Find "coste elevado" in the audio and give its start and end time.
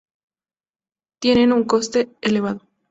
1.65-2.61